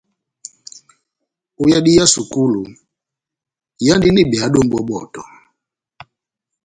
Ó 1.61 1.63
yadi 1.71 1.91
ya 1.97 2.05
sukulu, 2.13 2.61
ihándini 3.83 4.21
behado 4.31 4.59
mʼbɔbɔtɔ. 4.63 5.21